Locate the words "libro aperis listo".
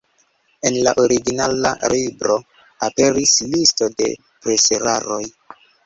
1.93-3.93